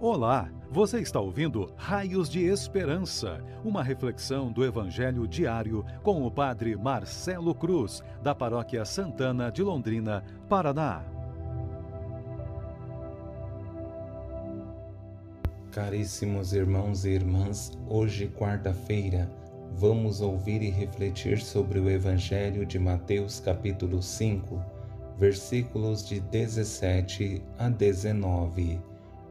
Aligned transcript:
Olá, 0.00 0.48
você 0.70 1.00
está 1.00 1.18
ouvindo 1.18 1.72
Raios 1.76 2.28
de 2.28 2.44
Esperança, 2.44 3.42
uma 3.64 3.82
reflexão 3.82 4.52
do 4.52 4.64
Evangelho 4.64 5.26
diário 5.26 5.84
com 6.04 6.24
o 6.24 6.30
Padre 6.30 6.76
Marcelo 6.76 7.52
Cruz, 7.52 8.00
da 8.22 8.32
Paróquia 8.32 8.84
Santana 8.84 9.50
de 9.50 9.60
Londrina, 9.60 10.22
Paraná. 10.48 11.02
Caríssimos 15.72 16.52
irmãos 16.52 17.04
e 17.04 17.10
irmãs, 17.10 17.72
hoje, 17.88 18.28
quarta-feira, 18.28 19.28
vamos 19.72 20.20
ouvir 20.20 20.62
e 20.62 20.70
refletir 20.70 21.40
sobre 21.40 21.80
o 21.80 21.90
Evangelho 21.90 22.64
de 22.64 22.78
Mateus, 22.78 23.40
capítulo 23.40 24.00
5, 24.00 24.62
versículos 25.18 26.06
de 26.06 26.20
17 26.20 27.42
a 27.58 27.68
19 27.68 28.87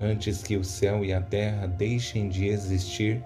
Antes 0.00 0.42
que 0.42 0.56
o 0.56 0.64
céu 0.64 1.04
e 1.04 1.12
a 1.12 1.20
terra 1.20 1.66
deixem 1.66 2.28
de 2.28 2.46
existir, 2.46 3.22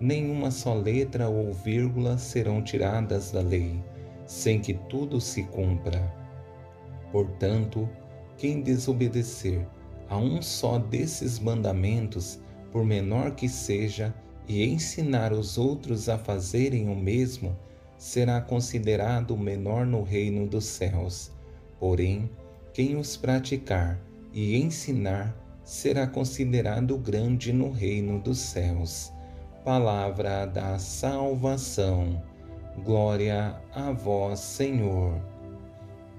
nenhuma 0.00 0.50
só 0.50 0.74
letra 0.74 1.28
ou 1.28 1.52
vírgula 1.52 2.16
serão 2.16 2.62
tiradas 2.62 3.32
da 3.32 3.40
lei, 3.40 3.82
sem 4.26 4.60
que 4.60 4.74
tudo 4.74 5.20
se 5.20 5.42
cumpra. 5.44 6.00
Portanto, 7.10 7.88
quem 8.36 8.62
desobedecer 8.62 9.66
a 10.08 10.16
um 10.16 10.40
só 10.40 10.78
desses 10.78 11.38
mandamentos, 11.38 12.40
por 12.70 12.84
menor 12.84 13.32
que 13.32 13.48
seja, 13.48 14.14
e 14.48 14.64
ensinar 14.64 15.32
os 15.32 15.56
outros 15.56 16.08
a 16.08 16.18
fazerem 16.18 16.88
o 16.88 16.96
mesmo, 16.96 17.56
será 17.96 18.40
considerado 18.40 19.36
menor 19.36 19.86
no 19.86 20.02
reino 20.02 20.46
dos 20.46 20.64
céus. 20.64 21.30
Porém, 21.78 22.28
quem 22.72 22.96
os 22.96 23.16
praticar 23.16 24.00
e 24.32 24.56
ensinar 24.56 25.36
será 25.72 26.06
considerado 26.06 26.98
grande 26.98 27.50
no 27.50 27.70
reino 27.70 28.20
dos 28.20 28.38
céus. 28.38 29.10
Palavra 29.64 30.44
da 30.44 30.78
salvação. 30.78 32.22
Glória 32.84 33.56
a 33.74 33.90
vós, 33.90 34.38
Senhor. 34.40 35.18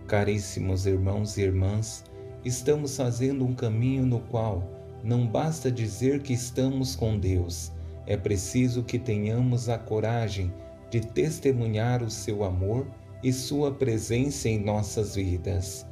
Caríssimos 0.08 0.88
irmãos 0.88 1.38
e 1.38 1.42
irmãs, 1.44 2.04
estamos 2.44 2.98
fazendo 2.98 3.46
um 3.46 3.54
caminho 3.54 4.08
no 4.08 4.22
qual 4.22 4.68
não 5.04 5.28
basta 5.28 5.72
dizer 5.72 6.24
que 6.24 6.34
estamos 6.34 6.96
com 6.96 7.20
Deus, 7.20 7.72
é 8.08 8.18
preciso 8.18 8.82
que 8.82 8.98
tenhamos 8.98 9.70
a 9.70 9.78
coragem 9.78 10.52
de 10.90 11.00
testemunhar 11.00 12.02
o 12.02 12.10
seu 12.10 12.44
amor 12.44 12.88
e 13.22 13.32
sua 13.32 13.72
presença 13.72 14.50
em 14.50 14.60
nossas 14.60 15.14
vidas. 15.14 15.86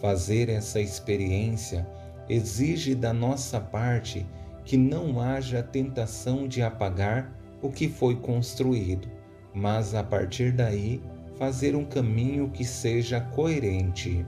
Fazer 0.00 0.48
essa 0.48 0.80
experiência 0.80 1.84
exige 2.28 2.94
da 2.94 3.12
nossa 3.12 3.60
parte 3.60 4.26
que 4.64 4.76
não 4.76 5.20
haja 5.20 5.62
tentação 5.62 6.46
de 6.46 6.62
apagar 6.62 7.32
o 7.62 7.70
que 7.70 7.88
foi 7.88 8.16
construído, 8.16 9.08
mas 9.54 9.94
a 9.94 10.04
partir 10.04 10.52
daí 10.52 11.02
fazer 11.38 11.74
um 11.74 11.84
caminho 11.84 12.50
que 12.50 12.64
seja 12.64 13.20
coerente. 13.20 14.26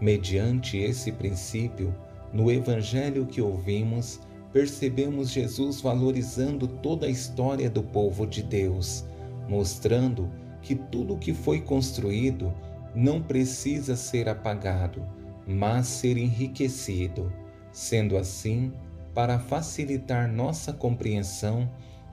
Mediante 0.00 0.78
esse 0.78 1.12
princípio, 1.12 1.94
no 2.32 2.50
evangelho 2.50 3.24
que 3.26 3.40
ouvimos, 3.40 4.20
percebemos 4.52 5.30
Jesus 5.30 5.80
valorizando 5.80 6.66
toda 6.66 7.06
a 7.06 7.10
história 7.10 7.70
do 7.70 7.82
povo 7.82 8.26
de 8.26 8.42
Deus, 8.42 9.04
mostrando 9.48 10.28
que 10.60 10.74
tudo 10.74 11.16
que 11.16 11.32
foi 11.32 11.60
construído 11.60 12.52
não 12.94 13.22
precisa 13.22 13.94
ser 13.94 14.28
apagado 14.28 15.17
mas 15.48 15.86
ser 15.86 16.18
enriquecido. 16.18 17.32
Sendo 17.72 18.18
assim, 18.18 18.72
para 19.14 19.38
facilitar 19.38 20.30
nossa 20.30 20.72
compreensão, 20.72 21.68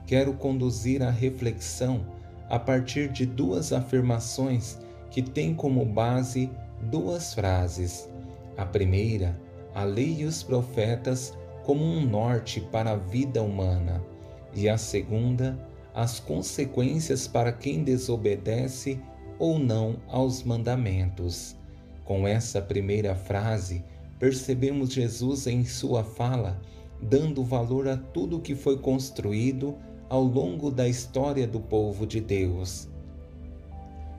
quero 0.06 0.32
conduzir 0.32 1.02
a 1.02 1.10
reflexão 1.10 2.06
a 2.48 2.58
partir 2.58 3.10
de 3.10 3.26
duas 3.26 3.72
afirmações 3.72 4.78
que 5.10 5.20
têm 5.20 5.54
como 5.54 5.84
base 5.84 6.50
duas 6.90 7.34
frases. 7.34 8.08
A 8.56 8.64
primeira, 8.64 9.38
a 9.74 9.84
lei 9.84 10.20
e 10.20 10.24
os 10.24 10.42
profetas 10.42 11.36
como 11.62 11.84
um 11.84 12.00
norte 12.00 12.60
para 12.60 12.92
a 12.92 12.96
vida 12.96 13.42
humana, 13.42 14.02
e 14.54 14.68
a 14.68 14.78
segunda, 14.78 15.58
as 15.92 16.20
consequências 16.20 17.26
para 17.26 17.52
quem 17.52 17.82
desobedece 17.82 19.00
ou 19.38 19.58
não 19.58 19.96
aos 20.08 20.42
mandamentos. 20.42 21.56
Com 22.06 22.26
essa 22.26 22.62
primeira 22.62 23.14
frase, 23.14 23.84
percebemos 24.18 24.92
Jesus 24.92 25.46
em 25.46 25.64
sua 25.64 26.02
fala 26.02 26.58
dando 27.00 27.44
valor 27.44 27.88
a 27.88 27.96
tudo 27.96 28.40
que 28.40 28.54
foi 28.54 28.78
construído 28.78 29.76
ao 30.08 30.22
longo 30.22 30.70
da 30.70 30.88
história 30.88 31.46
do 31.46 31.60
povo 31.60 32.06
de 32.06 32.20
Deus. 32.20 32.88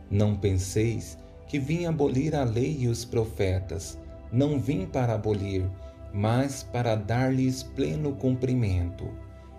Não 0.09 0.35
penseis 0.35 1.17
que 1.47 1.59
vim 1.59 1.85
abolir 1.85 2.35
a 2.35 2.43
lei 2.43 2.77
e 2.79 2.87
os 2.87 3.05
profetas. 3.05 3.97
Não 4.31 4.59
vim 4.59 4.85
para 4.85 5.13
abolir, 5.13 5.65
mas 6.13 6.63
para 6.63 6.95
dar-lhes 6.95 7.63
pleno 7.63 8.13
cumprimento. 8.13 9.09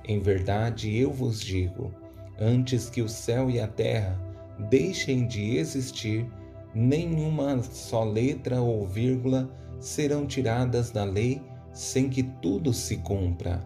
Em 0.06 0.20
verdade, 0.20 0.96
eu 0.96 1.10
vos 1.12 1.40
digo: 1.40 1.92
antes 2.38 2.90
que 2.90 3.02
o 3.02 3.08
céu 3.08 3.50
e 3.50 3.60
a 3.60 3.66
terra 3.66 4.18
deixem 4.70 5.26
de 5.26 5.56
existir, 5.56 6.26
nenhuma 6.78 7.60
só 7.60 8.04
letra 8.04 8.60
ou 8.60 8.86
vírgula 8.86 9.50
serão 9.80 10.26
tiradas 10.26 10.92
da 10.92 11.02
lei 11.02 11.42
sem 11.72 12.08
que 12.08 12.22
tudo 12.22 12.72
se 12.72 12.98
cumpra. 12.98 13.60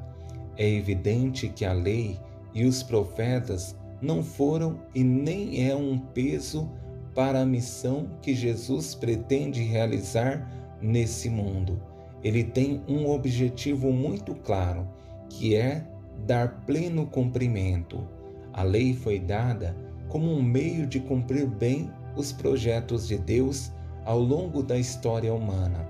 É 0.56 0.66
evidente 0.66 1.48
que 1.48 1.66
a 1.66 1.74
lei 1.74 2.18
e 2.54 2.64
os 2.64 2.82
profetas 2.82 3.76
não 4.00 4.22
foram 4.22 4.80
e 4.94 5.04
nem 5.04 5.68
é 5.68 5.76
um 5.76 5.98
peso 5.98 6.70
para 7.14 7.42
a 7.42 7.46
missão 7.46 8.08
que 8.22 8.34
Jesus 8.34 8.94
pretende 8.94 9.62
realizar 9.62 10.50
nesse 10.80 11.28
mundo. 11.28 11.82
Ele 12.24 12.42
tem 12.42 12.82
um 12.88 13.10
objetivo 13.10 13.92
muito 13.92 14.34
claro, 14.36 14.88
que 15.28 15.54
é 15.54 15.86
dar 16.26 16.64
pleno 16.64 17.06
cumprimento. 17.06 18.08
A 18.54 18.62
lei 18.62 18.94
foi 18.94 19.18
dada 19.18 19.76
como 20.08 20.30
um 20.30 20.42
meio 20.42 20.86
de 20.86 21.00
cumprir 21.00 21.46
bem 21.46 21.90
os 22.16 22.32
projetos 22.32 23.08
de 23.08 23.18
Deus 23.18 23.72
ao 24.04 24.18
longo 24.18 24.62
da 24.62 24.78
história 24.78 25.32
humana. 25.32 25.86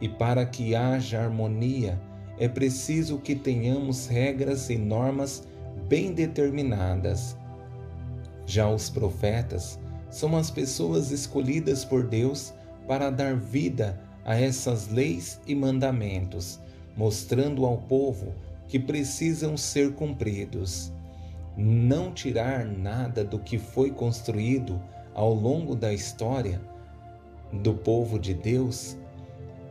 E 0.00 0.08
para 0.08 0.46
que 0.46 0.74
haja 0.74 1.20
harmonia, 1.20 2.00
é 2.38 2.46
preciso 2.48 3.18
que 3.18 3.34
tenhamos 3.34 4.06
regras 4.06 4.70
e 4.70 4.78
normas 4.78 5.46
bem 5.88 6.12
determinadas. 6.12 7.36
Já 8.46 8.68
os 8.70 8.88
profetas 8.88 9.78
são 10.08 10.36
as 10.36 10.50
pessoas 10.50 11.10
escolhidas 11.10 11.84
por 11.84 12.06
Deus 12.06 12.54
para 12.86 13.10
dar 13.10 13.36
vida 13.36 14.00
a 14.24 14.38
essas 14.38 14.88
leis 14.88 15.40
e 15.46 15.54
mandamentos, 15.54 16.60
mostrando 16.96 17.66
ao 17.66 17.78
povo 17.78 18.32
que 18.68 18.78
precisam 18.78 19.56
ser 19.56 19.94
cumpridos. 19.94 20.92
Não 21.56 22.12
tirar 22.12 22.64
nada 22.64 23.24
do 23.24 23.38
que 23.38 23.58
foi 23.58 23.90
construído 23.90 24.80
ao 25.18 25.34
longo 25.34 25.74
da 25.74 25.92
história 25.92 26.60
do 27.52 27.74
povo 27.74 28.20
de 28.20 28.32
Deus 28.32 28.96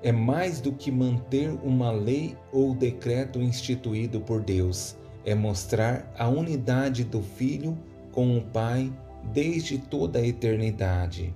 é 0.03 0.11
mais 0.11 0.59
do 0.59 0.73
que 0.73 0.91
manter 0.91 1.51
uma 1.63 1.89
lei 1.89 2.35
ou 2.51 2.75
decreto 2.75 3.41
instituído 3.41 4.19
por 4.19 4.41
Deus, 4.41 4.97
é 5.23 5.33
mostrar 5.33 6.13
a 6.19 6.27
unidade 6.27 7.05
do 7.05 7.21
Filho 7.21 7.77
com 8.11 8.38
o 8.38 8.41
Pai 8.41 8.91
desde 9.31 9.77
toda 9.77 10.19
a 10.19 10.27
eternidade. 10.27 11.33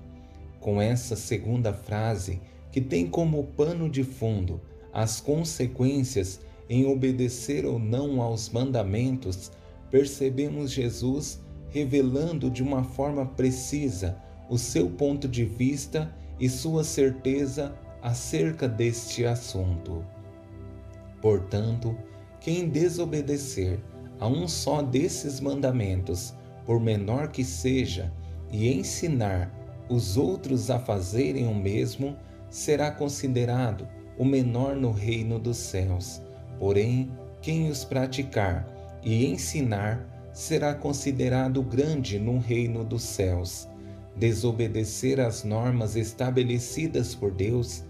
Com 0.59 0.81
essa 0.81 1.15
segunda 1.15 1.71
frase, 1.71 2.41
que 2.69 2.81
tem 2.81 3.07
como 3.07 3.45
pano 3.55 3.89
de 3.89 4.03
fundo 4.03 4.59
as 4.91 5.21
consequências 5.21 6.41
em 6.69 6.85
obedecer 6.85 7.65
ou 7.65 7.79
não 7.79 8.21
aos 8.21 8.49
mandamentos, 8.49 9.53
percebemos 9.89 10.69
Jesus 10.69 11.39
revelando 11.71 12.49
de 12.49 12.61
uma 12.61 12.83
forma 12.83 13.25
precisa 13.25 14.17
o 14.49 14.57
seu 14.57 14.89
ponto 14.89 15.27
de 15.27 15.45
vista 15.45 16.13
e 16.39 16.49
sua 16.49 16.83
certeza 16.83 17.73
acerca 18.01 18.67
deste 18.67 19.25
assunto. 19.25 20.03
Portanto, 21.21 21.95
quem 22.39 22.67
desobedecer 22.67 23.79
a 24.19 24.27
um 24.27 24.47
só 24.47 24.81
desses 24.81 25.39
mandamentos, 25.39 26.33
por 26.65 26.79
menor 26.79 27.29
que 27.29 27.43
seja, 27.43 28.11
e 28.51 28.71
ensinar 28.71 29.51
os 29.89 30.17
outros 30.17 30.69
a 30.69 30.79
fazerem 30.79 31.47
o 31.47 31.55
mesmo, 31.55 32.17
será 32.49 32.91
considerado 32.91 33.87
o 34.17 34.25
menor 34.25 34.75
no 34.75 34.91
reino 34.91 35.39
dos 35.39 35.57
céus. 35.57 36.21
Porém, 36.59 37.11
quem 37.41 37.69
os 37.69 37.83
praticar 37.83 38.67
e 39.03 39.25
ensinar 39.25 40.20
será 40.33 40.73
considerado 40.73 41.61
grande 41.61 42.19
no 42.19 42.37
reino 42.37 42.83
dos 42.83 43.03
céus. 43.03 43.67
Desobedecer 44.15 45.19
às 45.19 45.43
normas 45.43 45.95
estabelecidas 45.95 47.15
por 47.15 47.31
Deus 47.31 47.83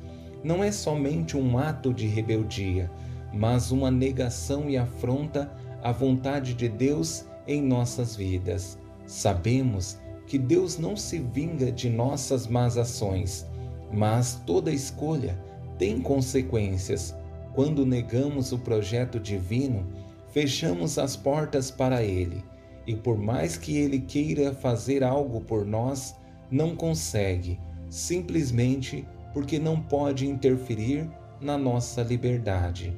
não 0.44 0.64
é 0.64 0.72
somente 0.72 1.38
um 1.38 1.58
ato 1.58 1.94
de 1.94 2.08
rebeldia, 2.08 2.90
mas 3.34 3.72
uma 3.72 3.92
negação 3.92 4.70
e 4.70 4.78
afronta 4.78 5.52
à 5.82 5.92
vontade 5.92 6.54
de 6.54 6.68
Deus 6.68 7.26
em 7.48 7.62
nossas 7.62 8.16
vidas. 8.16 8.78
Sabemos 9.06 9.98
que 10.28 10.38
Deus 10.38 10.78
não 10.78 10.96
se 10.96 11.20
vinga 11.20 11.72
de 11.72 11.90
nossas 11.90 12.48
más 12.48 12.78
ações, 12.78 13.46
mas 13.92 14.42
toda 14.46 14.72
escolha 14.72 15.38
tem 15.78 16.00
consequências. 16.00 17.14
Quando 17.54 17.86
negamos 17.86 18.52
o 18.52 18.60
projeto 18.60 19.20
divino, 19.20 19.86
fechamos 20.32 20.98
as 20.98 21.16
portas 21.16 21.70
para 21.70 22.04
Ele, 22.04 22.44
e 22.88 22.96
por 22.96 23.18
mais 23.18 23.58
que 23.58 23.78
Ele 23.78 24.00
queira 24.00 24.54
fazer 24.54 25.04
algo 25.04 25.42
por 25.42 25.66
nós, 25.66 26.16
não 26.50 26.76
consegue, 26.76 27.60
simplesmente 27.90 29.08
porque 29.34 29.60
não 29.60 29.82
pode 29.82 30.28
interferir 30.28 31.10
na 31.40 31.58
nossa 31.58 32.02
liberdade. 32.02 32.94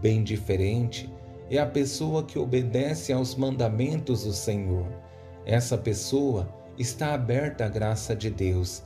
Bem 0.00 0.22
diferente 0.22 1.12
é 1.50 1.58
a 1.58 1.66
pessoa 1.66 2.24
que 2.24 2.38
obedece 2.38 3.12
aos 3.12 3.34
mandamentos 3.34 4.24
do 4.24 4.32
Senhor. 4.32 4.86
Essa 5.44 5.76
pessoa 5.76 6.48
está 6.78 7.14
aberta 7.14 7.66
à 7.66 7.68
graça 7.68 8.16
de 8.16 8.30
Deus 8.30 8.82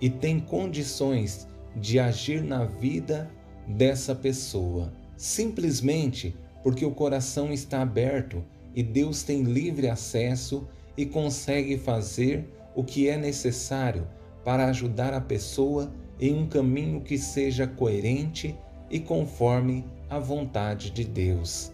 e 0.00 0.10
tem 0.10 0.40
condições 0.40 1.46
de 1.76 1.98
agir 1.98 2.42
na 2.42 2.64
vida 2.64 3.30
dessa 3.66 4.14
pessoa, 4.14 4.92
simplesmente 5.16 6.34
porque 6.62 6.84
o 6.84 6.90
coração 6.90 7.52
está 7.52 7.82
aberto 7.82 8.44
e 8.74 8.82
Deus 8.82 9.22
tem 9.22 9.42
livre 9.42 9.88
acesso 9.88 10.68
e 10.96 11.06
consegue 11.06 11.78
fazer 11.78 12.48
o 12.74 12.84
que 12.84 13.08
é 13.08 13.16
necessário 13.16 14.06
para 14.44 14.66
ajudar 14.66 15.12
a 15.12 15.20
pessoa 15.20 15.92
em 16.20 16.34
um 16.34 16.46
caminho 16.46 17.00
que 17.00 17.18
seja 17.18 17.66
coerente 17.66 18.56
e 18.90 18.98
conforme 18.98 19.84
a 20.08 20.18
vontade 20.18 20.90
de 20.90 21.04
Deus. 21.04 21.72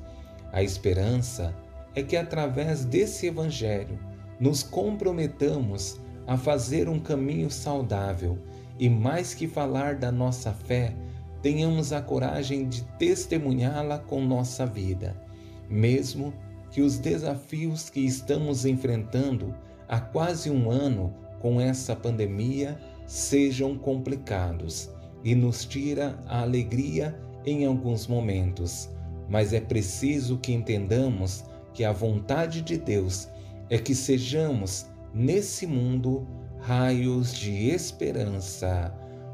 A 0.52 0.62
esperança 0.62 1.54
é 1.94 2.02
que 2.02 2.16
através 2.16 2.84
desse 2.84 3.26
Evangelho 3.26 3.98
nos 4.38 4.62
comprometamos 4.62 5.98
a 6.26 6.36
fazer 6.36 6.88
um 6.88 6.98
caminho 6.98 7.50
saudável 7.50 8.38
e, 8.78 8.88
mais 8.88 9.34
que 9.34 9.46
falar 9.46 9.96
da 9.96 10.10
nossa 10.10 10.52
fé, 10.52 10.94
tenhamos 11.44 11.92
a 11.92 12.00
coragem 12.00 12.66
de 12.66 12.82
testemunhá-la 12.98 13.98
com 13.98 14.24
nossa 14.24 14.64
vida, 14.64 15.14
mesmo 15.68 16.32
que 16.70 16.80
os 16.80 16.98
desafios 16.98 17.90
que 17.90 18.00
estamos 18.00 18.64
enfrentando 18.64 19.54
há 19.86 20.00
quase 20.00 20.50
um 20.50 20.70
ano 20.70 21.14
com 21.40 21.60
essa 21.60 21.94
pandemia 21.94 22.80
sejam 23.06 23.76
complicados 23.76 24.88
e 25.22 25.34
nos 25.34 25.66
tira 25.66 26.18
a 26.26 26.40
alegria 26.40 27.14
em 27.44 27.66
alguns 27.66 28.06
momentos. 28.06 28.88
Mas 29.28 29.52
é 29.52 29.60
preciso 29.60 30.38
que 30.38 30.50
entendamos 30.50 31.44
que 31.74 31.84
a 31.84 31.92
vontade 31.92 32.62
de 32.62 32.78
Deus 32.78 33.28
é 33.68 33.76
que 33.76 33.94
sejamos 33.94 34.86
nesse 35.12 35.66
mundo 35.66 36.26
raios 36.58 37.34
de 37.34 37.68
esperança. 37.68 39.03